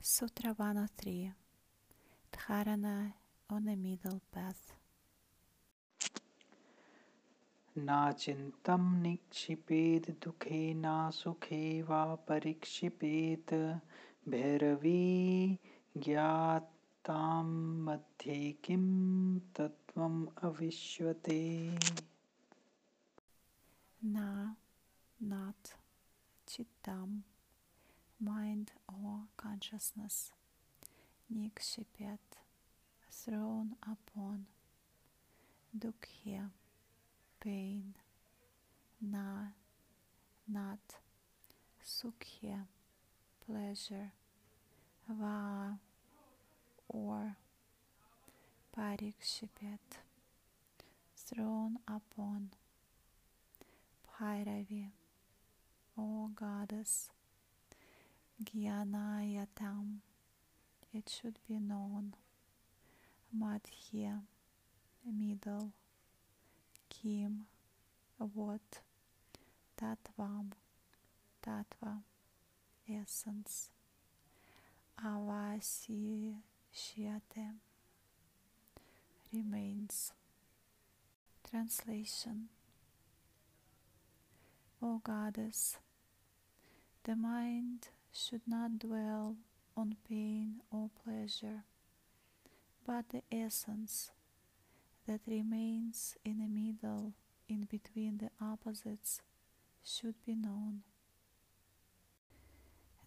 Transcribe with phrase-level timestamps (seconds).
[0.00, 1.32] Sutra 103
[2.32, 3.12] Dharana
[3.50, 4.72] on the Middle Path.
[7.78, 13.54] नाचिन्तं निक्षिपेद् दुःखे नासुखे वा परिक्षिपेत्
[14.30, 15.02] भैरवी
[16.06, 17.44] ज्ञातां
[17.86, 18.84] मध्ये किं
[19.58, 21.40] तत्त्वम् अविश्वते
[24.02, 24.54] Na,
[25.20, 25.74] not
[26.46, 27.22] chittam,
[28.20, 30.32] mind or consciousness.
[31.32, 32.18] Nikshipet,
[33.10, 34.46] thrown upon.
[35.76, 36.50] Dukkha,
[37.40, 37.94] pain.
[39.00, 39.52] Na,
[40.48, 40.78] not.
[41.84, 42.66] Sukhya,
[43.46, 44.12] pleasure.
[45.08, 45.78] Va,
[46.88, 47.36] or.
[48.76, 49.98] Parikshipet,
[51.16, 52.50] thrown upon.
[54.20, 54.90] Bhairavi,
[55.98, 57.10] O goddess.
[58.42, 59.98] Gyanayatam,
[60.92, 62.14] it should be known.
[63.36, 64.22] Madhya,
[65.04, 65.72] middle.
[66.88, 67.46] Kim,
[68.18, 68.80] what?
[69.76, 70.52] Tatvam,
[71.42, 72.02] Tatva,
[72.88, 73.70] essence.
[75.04, 76.34] Avasishyate,
[79.32, 80.12] remains.
[81.48, 82.48] Translation
[84.82, 85.78] O Goddess,
[87.04, 89.36] the mind should not dwell
[89.76, 91.64] on pain or pleasure,
[92.86, 94.10] but the essence
[95.06, 97.12] that remains in the middle
[97.48, 99.22] in between the opposites
[99.82, 100.82] should be known.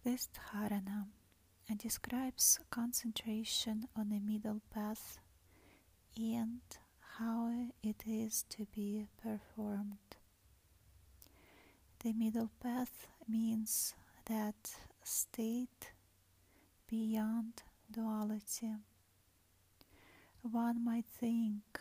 [0.03, 1.07] This dharana
[1.77, 5.19] describes concentration on the middle path
[6.17, 6.59] and
[7.17, 7.51] how
[7.83, 9.97] it is to be performed.
[12.03, 13.93] The middle path means
[14.25, 15.91] that state
[16.87, 18.73] beyond duality.
[20.41, 21.79] One might think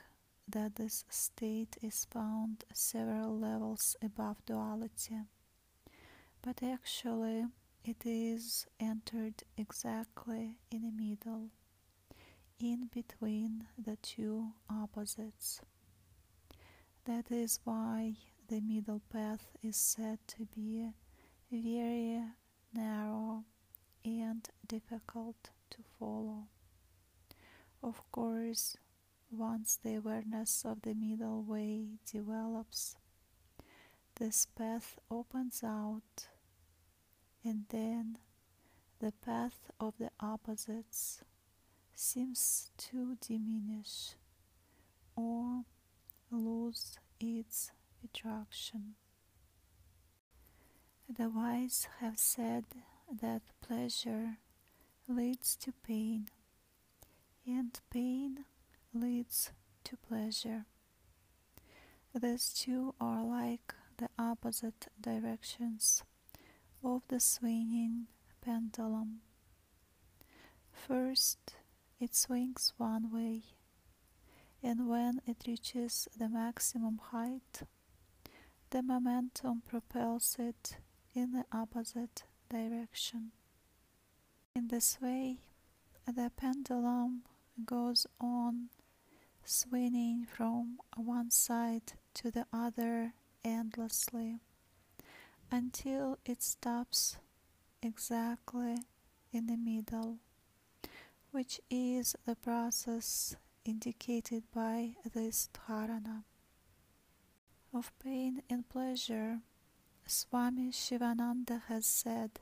[0.48, 5.16] that this state is found several levels above duality,
[6.42, 7.46] but actually
[7.84, 11.48] it is entered exactly in the middle,
[12.58, 15.60] in between the two opposites.
[17.04, 18.16] That is why
[18.48, 20.90] the middle path is said to be
[21.50, 22.22] very
[22.72, 23.44] narrow
[24.04, 26.48] and difficult to follow.
[27.82, 28.76] Of course,
[29.30, 32.96] once the awareness of the middle way develops,
[34.16, 36.28] this path opens out,
[37.44, 38.18] and then
[38.98, 41.22] the path of the opposites
[41.94, 44.14] seems to diminish
[45.16, 45.64] or
[46.30, 47.70] lose its
[48.04, 48.94] attraction.
[51.18, 52.66] The wise have said
[53.20, 54.36] that pleasure
[55.08, 56.28] leads to pain,
[57.44, 58.44] and pain
[58.94, 59.50] leads
[59.82, 60.66] to pleasure.
[62.14, 66.04] These two are like the opposite directions
[66.84, 68.06] of the swinging
[68.40, 69.22] pendulum.
[70.70, 71.56] First,
[71.98, 73.42] it swings one way,
[74.62, 77.62] and when it reaches the maximum height,
[78.70, 80.76] the momentum propels it
[81.14, 83.32] in the opposite direction.
[84.54, 85.38] In this way,
[86.06, 87.22] the pendulum
[87.64, 88.68] goes on
[89.44, 94.40] swinging from one side to the other endlessly
[95.50, 97.16] until it stops
[97.82, 98.76] exactly
[99.32, 100.18] in the middle,
[101.30, 106.24] which is the process indicated by this dharana.
[107.72, 109.40] Of pain and pleasure,
[110.10, 112.40] Swami Shivananda has said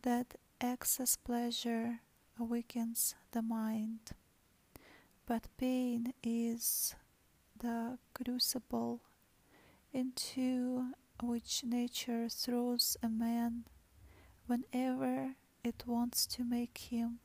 [0.00, 2.00] that excess pleasure
[2.40, 4.12] awakens the mind,
[5.26, 6.94] but pain is
[7.58, 9.02] the crucible
[9.92, 13.64] into which nature throws a man
[14.46, 17.18] whenever it wants to make him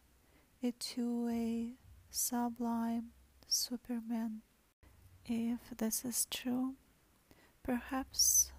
[0.62, 1.78] into a
[2.10, 3.12] sublime
[3.48, 4.42] superman.
[5.26, 6.76] If this is true,
[7.64, 8.52] perhaps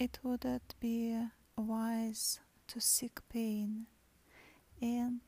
[0.00, 1.14] it wouldn't be
[1.58, 3.84] wise to seek pain
[4.80, 5.20] and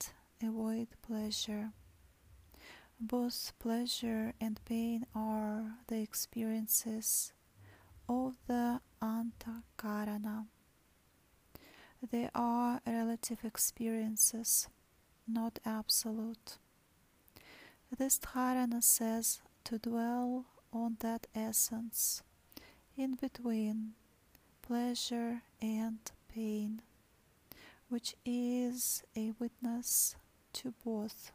[0.42, 1.72] avoid pleasure.
[2.98, 7.34] Both pleasure and pain are the experiences
[8.08, 10.46] of the antakarana.
[12.10, 14.68] They are relative experiences,
[15.28, 16.56] not absolute.
[17.98, 22.22] This dharana says to dwell on that essence
[22.96, 23.92] in between
[24.72, 25.98] pleasure and
[26.34, 26.80] pain,
[27.90, 30.16] which is a witness
[30.54, 31.30] to both,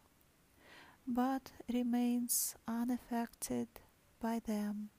[1.07, 3.67] but remains unaffected
[4.19, 4.89] by them.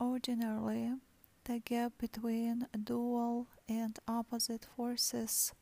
[0.00, 0.92] Ordinarily,
[1.42, 5.52] the gap between dual and opposite forces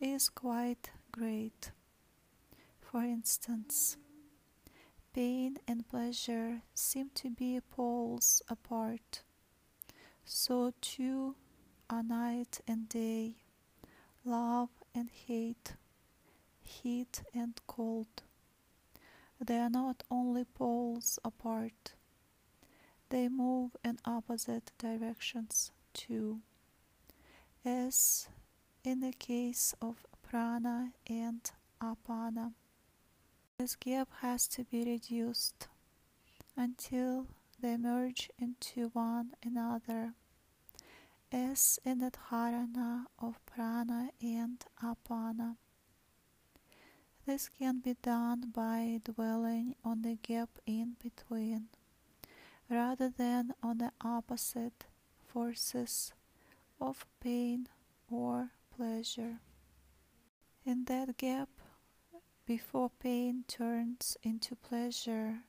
[0.00, 1.72] is quite great.
[2.80, 3.96] For instance,
[5.12, 9.24] pain and pleasure seem to be poles apart,
[10.24, 11.36] so too
[11.90, 13.36] are night and day,
[14.24, 15.74] love and hate,
[16.62, 18.22] heat and cold.
[19.40, 21.92] They are not only poles apart,
[23.10, 26.40] they move in opposite directions too,
[27.64, 28.28] as
[28.82, 31.40] in the case of prana and
[31.82, 32.52] apana.
[33.58, 35.68] This gap has to be reduced
[36.56, 37.26] until
[37.64, 40.12] they merge into one another,
[41.32, 45.56] as in the dharana of prana and apana.
[47.24, 51.68] This can be done by dwelling on the gap in between,
[52.68, 54.84] rather than on the opposite
[55.26, 56.12] forces
[56.78, 57.68] of pain
[58.10, 59.38] or pleasure.
[60.66, 61.48] In that gap,
[62.44, 65.44] before pain turns into pleasure,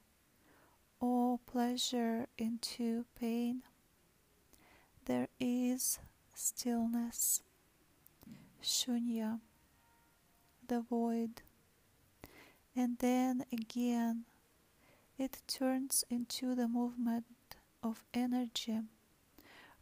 [1.00, 3.63] or pleasure into pain,
[5.06, 6.00] there is
[6.33, 7.42] stillness,
[8.63, 9.39] shunya,
[10.68, 11.42] the void,
[12.75, 14.25] and then again
[15.18, 17.25] it turns into the movement
[17.83, 18.81] of energy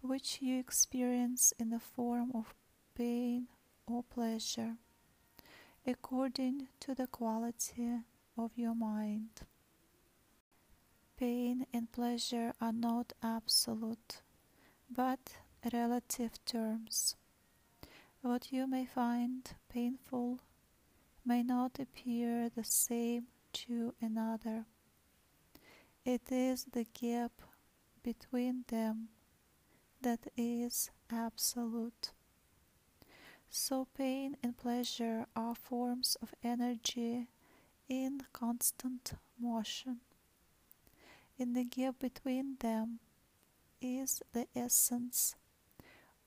[0.04, 2.54] which you experience in the form of
[2.94, 3.48] pain
[3.88, 4.76] or pleasure,
[5.88, 8.00] according to the quality
[8.38, 9.30] of your mind.
[11.24, 14.24] Pain and pleasure are not absolute,
[14.90, 15.38] but
[15.72, 17.16] relative terms.
[18.22, 20.40] What you may find painful
[21.26, 24.66] may not appear the same to another.
[26.04, 27.32] It is the gap
[28.04, 29.08] between them
[30.02, 32.12] that is absolute.
[33.50, 37.30] So, pain and pleasure are forms of energy
[37.88, 40.02] in constant motion.
[41.38, 43.00] In the gap between them
[43.82, 45.36] is the essence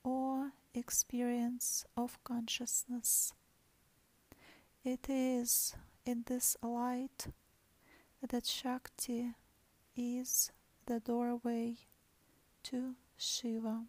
[0.03, 3.33] or experience of consciousness.
[4.83, 5.75] It is
[6.05, 7.27] in this light
[8.27, 9.33] that Shakti
[9.95, 10.51] is
[10.85, 11.77] the doorway
[12.63, 13.85] to Shiva.